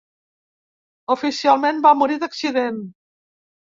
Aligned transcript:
Oficialment, 1.17 1.85
va 1.87 1.95
morir 2.03 2.21
d'accident. 2.27 2.85